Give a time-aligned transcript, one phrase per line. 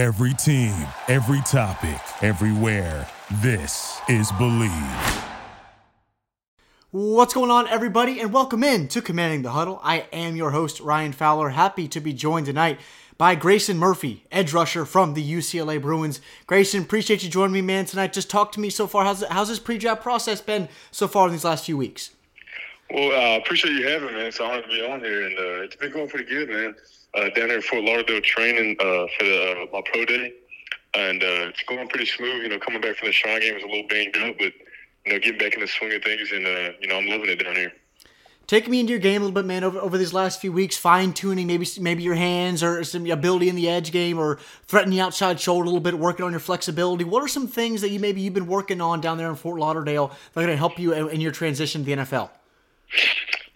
[0.00, 0.74] Every team,
[1.08, 3.06] every topic, everywhere.
[3.42, 5.24] This is Bleav.
[6.90, 9.78] What's going on, everybody, and welcome in to Commanding the Huddle.
[9.82, 11.50] I am your host, Ryan Fowler.
[11.50, 12.80] Happy to be joined tonight
[13.18, 16.22] by Grayson Murphy, edge rusher from the UCLA Bruins.
[16.46, 18.14] Grayson, appreciate you joining me, man, tonight.
[18.14, 19.04] Just talk to me so far.
[19.04, 22.12] How's, how's this pre draft process been so far in these last few weeks?
[22.90, 24.26] Well, I uh, appreciate you having me, man.
[24.28, 26.74] It's an honor to be on here, and uh, it's been going pretty good, man.
[27.14, 30.32] Uh, down there in Fort Lauderdale training uh, for the, uh, my pro day,
[30.94, 32.42] and uh, it's going pretty smooth.
[32.42, 34.52] You know, coming back from the Shrine game was a little banged up, but
[35.06, 37.30] you know, getting back in the swing of things, and uh, you know, I'm loving
[37.30, 37.72] it down here.
[38.46, 39.62] Take me into your game a little bit, man.
[39.62, 43.48] Over, over these last few weeks, fine tuning maybe maybe your hands or some ability
[43.48, 46.40] in the edge game, or threatening the outside shoulder a little bit, working on your
[46.40, 47.02] flexibility.
[47.02, 49.58] What are some things that you maybe you've been working on down there in Fort
[49.58, 52.30] Lauderdale that are going to help you in your transition to the NFL?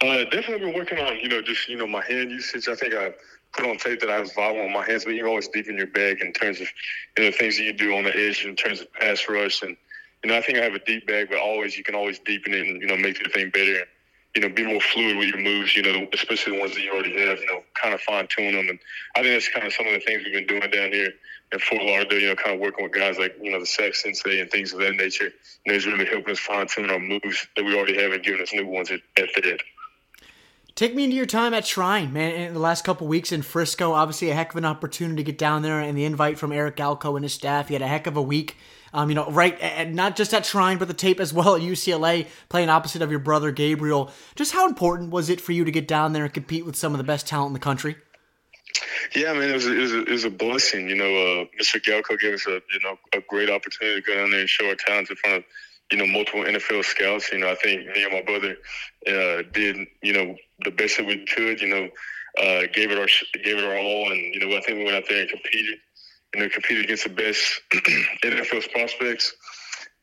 [0.01, 2.67] Uh, definitely been working on you know just you know my hand usage.
[2.67, 3.13] I think I
[3.55, 5.77] put on tape that I was violent on my hands, but you always deep in
[5.77, 6.67] your bag in terms of
[7.17, 9.75] you know things that you do on the edge in terms of pass rush and
[10.23, 12.53] you know I think I have a deep bag, but always you can always deepen
[12.53, 13.77] it and you know make the thing better.
[13.77, 13.87] And,
[14.35, 15.75] you know, be more fluid with your moves.
[15.77, 17.39] You know, especially the ones that you already have.
[17.39, 18.79] You know, kind of fine tune them, and
[19.15, 21.13] I think that's kind of some of the things we've been doing down here
[21.53, 22.19] in Fort Lauderdale.
[22.19, 24.73] You know, kind of working with guys like you know the Sack Sensei and things
[24.73, 25.31] of that nature.
[25.65, 28.41] Know, it's really helping us fine tune our moves that we already have and giving
[28.41, 29.57] us new ones at, at the
[30.75, 32.33] Take me into your time at Shrine, man.
[32.33, 35.37] In the last couple weeks in Frisco, obviously a heck of an opportunity to get
[35.37, 37.69] down there, and the invite from Eric Galko and his staff.
[37.69, 38.57] He had a heck of a week.
[38.93, 41.61] Um, you know, right, and not just at Shrine, but the tape as well at
[41.61, 44.11] UCLA, playing opposite of your brother Gabriel.
[44.35, 46.93] Just how important was it for you to get down there and compete with some
[46.93, 47.95] of the best talent in the country?
[49.15, 50.89] Yeah, man, it was a, it was a, it was a blessing.
[50.89, 51.81] You know, uh, Mr.
[51.81, 54.67] Galko gave us a you know a great opportunity to go down there and show
[54.67, 55.43] our talents in front of
[55.91, 57.31] you know multiple NFL scouts.
[57.31, 58.57] You know, I think me and my brother
[59.07, 61.61] uh, did you know the best that we could.
[61.61, 61.89] You know,
[62.39, 63.07] uh, gave it our
[63.43, 65.79] gave it our all, and you know I think we went out there and competed.
[66.33, 67.61] You know, competed against the best
[68.23, 69.35] NFL prospects,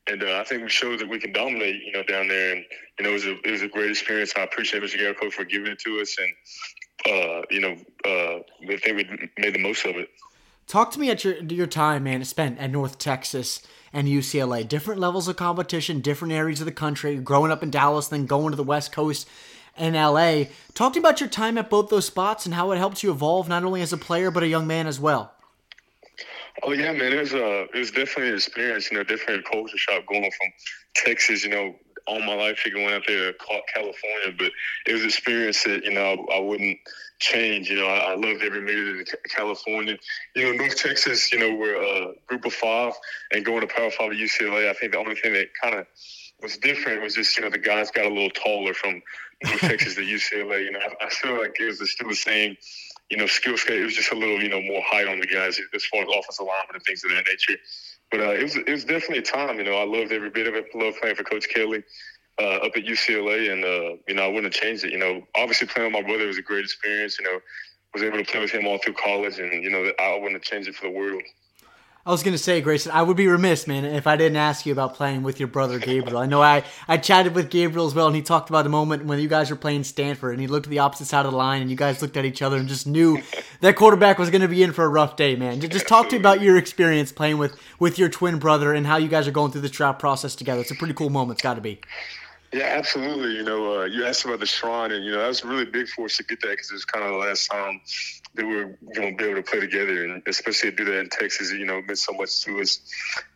[0.07, 1.83] and uh, I think we showed that we can dominate.
[1.83, 2.65] You know, down there, and
[2.99, 4.33] you know it was a it was a great experience.
[4.37, 4.99] I appreciate Mr.
[4.99, 6.33] Galko for giving it to us, and
[7.11, 7.77] uh, you know,
[8.07, 8.39] uh,
[8.73, 10.09] I think we made the most of it.
[10.73, 13.61] Talk to me at your your time, man, spent at North Texas
[13.93, 14.67] and UCLA.
[14.67, 17.17] Different levels of competition, different areas of the country.
[17.17, 19.29] Growing up in Dallas, then going to the West Coast
[19.77, 20.45] and LA.
[20.73, 23.11] Talk to me about your time at both those spots and how it helped you
[23.11, 25.35] evolve not only as a player but a young man as well.
[26.63, 28.91] Oh yeah, man, it was a it was definitely an experience.
[28.91, 30.53] You know, different culture shock going from
[30.95, 31.45] Texas.
[31.45, 31.75] You know,
[32.07, 33.39] all my life going out there to
[33.75, 34.53] California, but
[34.87, 36.79] it was an experience that you know I, I wouldn't
[37.19, 37.71] change.
[37.71, 39.97] You know, I, I, loved every minute of California.
[40.35, 41.33] You know, North Texas.
[41.33, 42.93] You know, we're a group of five,
[43.33, 44.69] and going to Power Five at UCLA.
[44.69, 45.87] I think the only thing that kind of
[46.43, 49.03] was different was just you know the guys got a little taller from
[49.45, 50.65] North Texas to UCLA.
[50.65, 52.57] You know, I, I feel like it was still the same
[53.13, 53.77] you know, skill set.
[53.77, 56.09] It was just a little, you know, more height on the guys as far as
[56.09, 57.61] offensive linemen and things of that nature.
[58.13, 59.57] But uh, it was it was definitely a time.
[59.57, 60.67] You know, I loved every bit of it.
[60.75, 61.83] Loved playing for Coach Kelly
[62.39, 64.93] uh, up at UCLA, and uh, you know, I wouldn't have changed it.
[64.93, 67.19] You know, obviously playing with my brother was a great experience.
[67.19, 67.41] You know,
[67.95, 70.43] was able to play with him all through college, and you know, I wouldn't have
[70.43, 71.23] changed it for the world.
[72.05, 74.73] I was gonna say, Grayson, I would be remiss, man, if I didn't ask you
[74.73, 76.19] about playing with your brother Gabriel.
[76.19, 79.05] I know I, I chatted with Gabriel as well, and he talked about a moment
[79.05, 81.39] when you guys were playing Stanford, and he looked at the opposite side of the
[81.39, 83.23] line, and you guys looked at each other and just knew
[83.61, 85.61] that quarterback was gonna be in for a rough day, man.
[85.61, 88.97] Just talk to me about your experience playing with with your twin brother and how
[88.97, 90.61] you guys are going through the draft process together.
[90.61, 91.37] It's a pretty cool moment.
[91.37, 91.81] It's got to be.
[92.53, 93.35] Yeah, absolutely.
[93.35, 95.89] You know, uh, you asked about the shrine, and you know that was really big
[95.89, 97.81] for us to get that because it was kind of the last time
[98.35, 100.99] that we were going to be able to play together, and especially to do that
[100.99, 102.81] in Texas, you know, meant so much to us.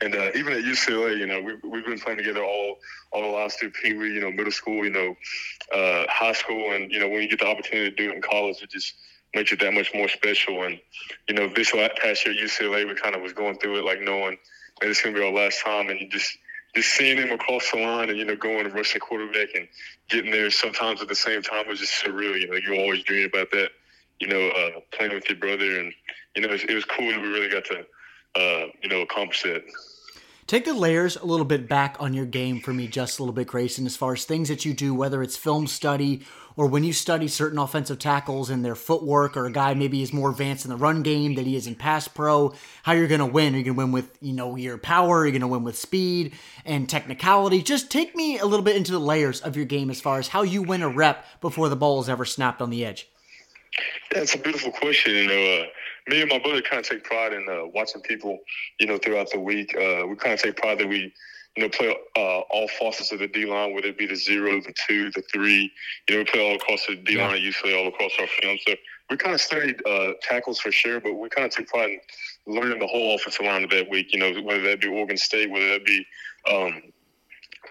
[0.03, 2.77] And uh, even at UCLA, you know, we, we've been playing together all
[3.11, 5.15] all the last through Pee Wee, you know, middle school, you know,
[5.75, 8.21] uh, high school, and you know, when you get the opportunity to do it in
[8.21, 8.93] college, it just
[9.35, 10.63] makes it that much more special.
[10.65, 10.79] And
[11.27, 14.03] you know, this past year at UCLA, we kind of was going through it like
[14.03, 14.37] knowing
[14.81, 16.37] that it's going to be our last time, and you just
[16.77, 19.67] just seeing him across the line and you know going to rushing quarterback and
[20.09, 22.41] getting there sometimes at the same time was just surreal.
[22.41, 23.71] You know, you always dream about that
[24.21, 25.93] you know, uh, playing with your brother, and
[26.35, 27.81] you know, it was, it was cool that we really got to,
[28.37, 29.63] uh, you know, accomplish that.
[30.47, 33.35] Take the layers a little bit back on your game for me, just a little
[33.35, 36.23] bit, Grayson, as far as things that you do, whether it's film study
[36.57, 40.13] or when you study certain offensive tackles and their footwork, or a guy maybe is
[40.13, 42.55] more advanced in the run game than he is in pass pro,
[42.85, 43.55] how you're going to win.
[43.55, 45.19] Are you going to win with, you know, your power?
[45.19, 46.33] Are you going to win with speed
[46.65, 47.61] and technicality?
[47.61, 50.29] Just take me a little bit into the layers of your game as far as
[50.29, 53.09] how you win a rep before the ball is ever snapped on the edge.
[54.13, 55.15] That's a beautiful question.
[55.15, 55.67] You know, uh,
[56.09, 58.39] me and my brother kind of take pride in uh, watching people,
[58.79, 59.75] you know, throughout the week.
[59.77, 61.13] Uh, we kind of take pride that we,
[61.57, 64.61] you know, play uh, all facets of the D line, whether it be the zero,
[64.61, 65.73] the two, the three.
[66.09, 67.37] You know, we play all across the D line, yeah.
[67.37, 68.59] usually all across our film.
[68.67, 68.75] So
[69.11, 71.91] we kind of studied uh, tackles for sure, but we kind of took pride
[72.47, 74.13] in learning the whole offensive line of that week.
[74.13, 76.07] You know, whether that be Oregon State, whether that be
[76.51, 76.83] um,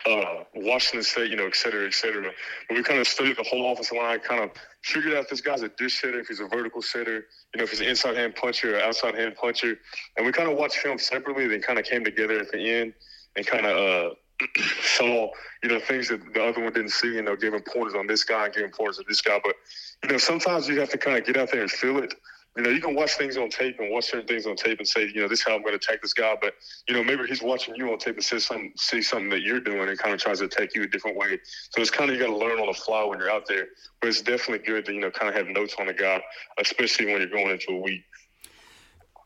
[0.05, 2.31] uh, Washington State, you know, et cetera, et cetera.
[2.67, 4.51] But we kind of studied the whole offensive line, kind of
[4.83, 7.63] figured out if this guy's a dish setter, if he's a vertical setter, you know,
[7.63, 9.77] if he's an inside hand puncher or outside hand puncher.
[10.17, 12.93] And we kind of watched film separately, then kind of came together at the end
[13.35, 14.15] and kind of uh,
[14.81, 15.29] saw,
[15.63, 18.23] you know, things that the other one didn't see, you know, giving pointers on this
[18.23, 19.39] guy and giving pointers on this guy.
[19.43, 19.55] But,
[20.03, 22.13] you know, sometimes you have to kind of get out there and feel it
[22.55, 24.87] you know, you can watch things on tape and watch certain things on tape and
[24.87, 26.35] say, you know, this is how I'm going to attack this guy.
[26.39, 26.53] But,
[26.87, 29.59] you know, maybe he's watching you on tape and says something, see something that you're
[29.59, 31.37] doing and kind of tries to attack you a different way.
[31.71, 33.67] So it's kind of, you got to learn on the fly when you're out there.
[33.99, 36.21] But it's definitely good to, you know, kind of have notes on the guy,
[36.57, 38.03] especially when you're going into a week.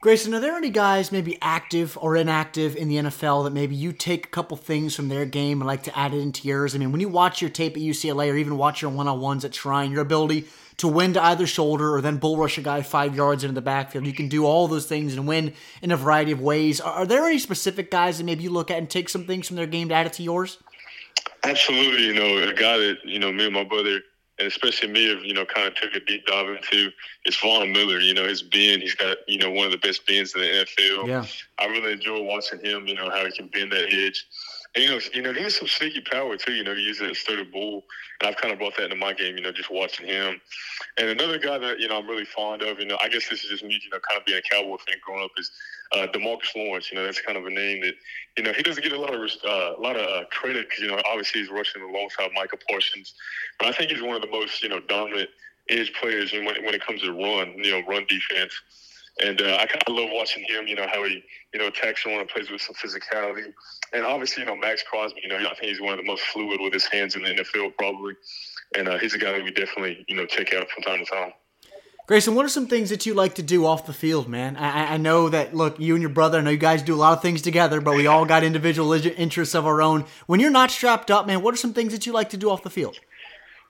[0.02, 3.92] Grayson, are there any guys maybe active or inactive in the NFL that maybe you
[3.92, 6.74] take a couple things from their game and like to add it into yours?
[6.74, 9.20] I mean, when you watch your tape at UCLA or even watch your one on
[9.20, 10.48] ones at Shrine, your ability
[10.80, 13.62] to win to either shoulder or then bull rush a guy five yards into the
[13.62, 14.06] backfield.
[14.06, 16.82] You can do all those things and win in a variety of ways.
[16.82, 19.48] Are, are there any specific guys that maybe you look at and take some things
[19.48, 20.58] from their game to add it to yours?
[21.44, 22.06] Absolutely.
[22.06, 24.02] You know, a guy that, you know, me and my brother
[24.40, 26.92] and especially me have, you know, kind of took a deep dive into
[27.26, 28.00] is Von Miller.
[28.00, 30.48] You know, his bend, he's got, you know, one of the best bends in the
[30.48, 31.08] NFL.
[31.08, 31.26] Yeah.
[31.60, 34.26] I really enjoy watching him, you know, how he can bend that edge.
[34.76, 36.54] And, you know, you know, he has some sneaky power too.
[36.54, 37.84] You know, he uses that sturdy bull,
[38.20, 39.36] and I've kind of brought that into my game.
[39.36, 40.40] You know, just watching him.
[40.98, 42.80] And another guy that you know I'm really fond of.
[42.80, 43.80] You know, I guess this is just me.
[43.84, 45.52] You know, kind of being a Cowboy fan growing up is
[45.94, 46.92] uh, DeMarcus Lawrence.
[46.92, 47.96] You know, that's kind of a name that
[48.38, 50.84] you know he doesn't get a lot of uh, a lot of uh, credit because
[50.84, 53.16] you know obviously he's rushing alongside Micah Parsons,
[53.58, 55.30] but I think he's one of the most you know dominant
[55.70, 58.54] edge players when when it comes to run, you know, run defense.
[59.22, 61.24] And uh, I kind of love watching him, you know, how he,
[61.54, 63.54] you know, attacks and plays with some physicality.
[63.94, 66.24] And obviously, you know, Maxx Crosby, you know, I think he's one of the most
[66.24, 68.14] fluid with his hands in the NFL, probably.
[68.78, 71.06] And uh, he's a guy that we definitely, you know, check out from time to
[71.06, 71.32] time.
[72.10, 74.58] Grayson, what are some things that you like to do off the field, man?
[74.58, 76.98] I, I, know that, look, you and your brother, I know you guys do a
[76.98, 80.06] lot of things together, but we all got individual interests of our own.
[80.26, 82.50] When you're not strapped up, man, what are some things that you like to do
[82.50, 82.98] off the field?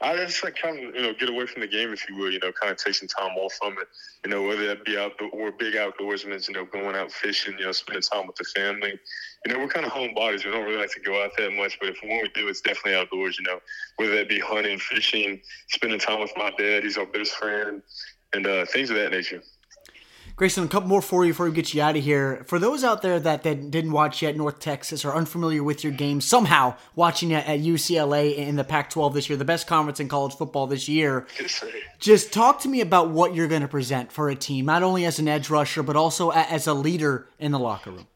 [0.01, 2.31] I just like kind of you know get away from the game, if you will.
[2.31, 3.87] You know, kind of take some time off from it.
[4.23, 6.47] You know, whether that be out or big outdoorsmen.
[6.47, 7.57] You know, going out fishing.
[7.59, 8.97] You know, spending time with the family.
[9.45, 10.45] You know, we're kind of homebodies.
[10.45, 12.61] We don't really like to go out that much, but if when we do, it's
[12.61, 13.37] definitely outdoors.
[13.37, 13.59] You know,
[13.97, 16.83] whether that be hunting, fishing, spending time with my dad.
[16.83, 17.81] He's our best friend,
[18.33, 19.43] and uh, things of that nature.
[20.39, 22.45] Grayson, a couple more for you before we get you out of here.
[22.47, 25.91] For those out there that, that didn't watch yet North Texas or unfamiliar with your
[25.91, 29.99] game, somehow watching it at UCLA in the Pac 12 this year, the best conference
[29.99, 31.27] in college football this year,
[31.99, 35.03] just talk to me about what you're going to present for a team, not only
[35.03, 38.07] as an edge rusher, but also as a leader in the locker room.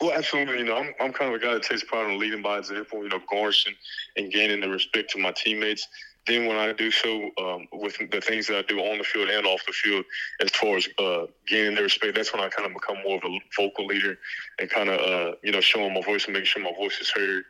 [0.00, 0.60] Well, absolutely.
[0.60, 3.02] You know, I'm, I'm kind of a guy that takes pride in leading by example,
[3.02, 3.74] you know, garnishing
[4.16, 5.86] and gaining the respect of my teammates
[6.26, 9.28] then when I do so um, with the things that I do on the field
[9.28, 10.04] and off the field,
[10.40, 13.24] as far as uh, gaining their respect, that's when I kind of become more of
[13.24, 14.18] a vocal leader
[14.58, 17.10] and kind of uh, you know showing my voice and making sure my voice is
[17.10, 17.44] heard.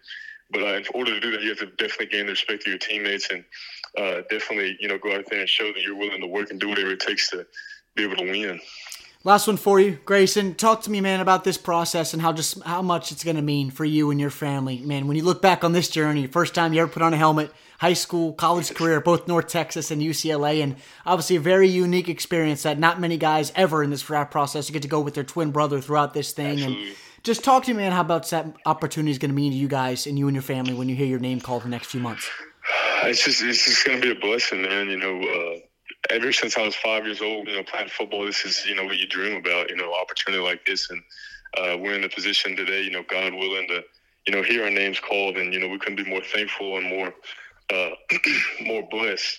[0.50, 2.68] But uh, in order to do that, you have to definitely gain the respect of
[2.68, 3.44] your teammates and
[3.98, 6.60] uh, definitely you know go out there and show that you're willing to work and
[6.60, 7.46] do whatever it takes to
[7.94, 8.60] be able to win.
[9.24, 10.56] Last one for you, Grayson.
[10.56, 13.42] Talk to me, man, about this process and how just how much it's going to
[13.42, 15.06] mean for you and your family, man.
[15.06, 17.52] When you look back on this journey, first time you ever put on a helmet,
[17.78, 20.74] high school, college career, both North Texas and UCLA, and
[21.06, 24.82] obviously a very unique experience that not many guys ever in this draft process get
[24.82, 26.58] to go with their twin brother throughout this thing.
[26.58, 26.88] Absolutely.
[26.88, 29.58] And just talk to me, man, how about that opportunity is going to mean to
[29.58, 31.88] you guys and you and your family when you hear your name called the next
[31.88, 32.28] few months.
[33.04, 34.88] It's just it's just going to be a blessing, man.
[34.88, 35.20] You know.
[35.20, 35.58] Uh
[36.10, 38.84] ever since I was five years old, you know, playing football, this is, you know,
[38.84, 40.90] what you dream about, you know, opportunity like this.
[40.90, 41.02] And
[41.56, 43.84] uh, we're in the position today, you know, God willing to,
[44.26, 45.36] you know, hear our names called.
[45.36, 47.14] And, you know, we couldn't be more thankful and more,
[47.72, 47.90] uh,
[48.62, 49.38] more blessed,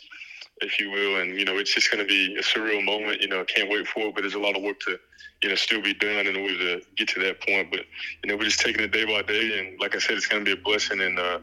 [0.62, 1.22] if you will.
[1.22, 3.22] And, you know, it's just going to be a surreal moment.
[3.22, 4.98] You know, I can't wait for it, but there's a lot of work to,
[5.41, 7.72] you know, still be done in order to get to that point.
[7.72, 7.82] But,
[8.24, 9.60] you know, we're just taking it day by day.
[9.60, 11.01] And like I said, it's going to be a blessing.
[11.01, 11.39] And uh,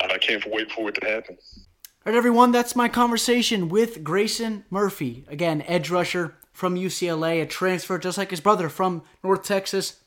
[0.00, 1.38] I can't wait for it to happen.
[2.06, 5.24] All right, everyone, that's my conversation with Grayson Murphy.
[5.26, 10.00] Again, edge rusher from UCLA, a transfer just like his brother from North Texas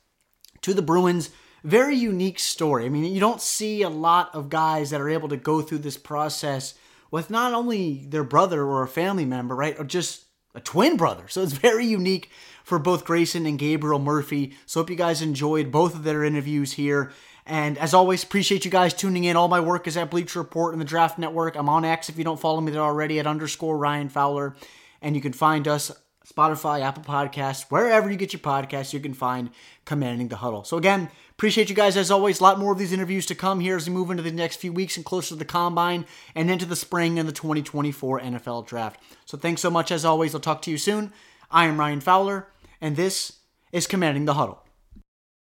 [0.61, 1.31] to the Bruins.
[1.65, 2.85] Very unique story.
[2.85, 5.79] I mean, you don't see a lot of guys that are able to go through
[5.79, 6.75] this process
[7.11, 10.23] with not only their brother or a family member, right, or just
[10.55, 11.27] a twin brother.
[11.27, 12.31] So it's very unique
[12.63, 14.55] for both Grayson and Gabriel Murphy.
[14.65, 17.11] So hope you guys enjoyed both of their interviews here.
[17.45, 19.35] And as always, appreciate you guys tuning in.
[19.35, 21.55] All my work is at Bleacher Report and the Draft Network.
[21.55, 24.55] I'm on X if you don't follow me there already at underscore Ryan Fowler.
[25.01, 25.91] And you can find us
[26.31, 29.49] Spotify, Apple Podcasts, wherever you get your podcasts, you can find
[29.85, 30.63] Commanding the Huddle.
[30.63, 32.39] So, again, appreciate you guys as always.
[32.39, 34.57] A lot more of these interviews to come here as we move into the next
[34.57, 36.05] few weeks and closer to the combine
[36.35, 39.01] and into the spring and the 2024 NFL draft.
[39.25, 40.33] So, thanks so much as always.
[40.33, 41.11] I'll talk to you soon.
[41.49, 42.47] I am Ryan Fowler,
[42.79, 43.39] and this
[43.71, 44.63] is Commanding the Huddle.